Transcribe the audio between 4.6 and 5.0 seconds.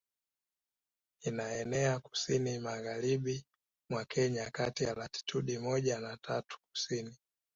ya